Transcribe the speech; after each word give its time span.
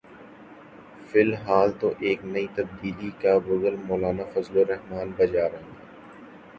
فی 1.07 1.19
الحال 1.21 1.69
تو 1.79 1.91
ایک 1.99 2.19
نئی 2.25 2.47
تبدیلی 2.55 3.09
کا 3.21 3.37
بگل 3.37 3.75
مولانا 3.87 4.23
فضل 4.33 4.57
الرحمان 4.59 5.11
بجا 5.17 5.49
رہے 5.49 5.63
ہیں۔ 5.63 5.75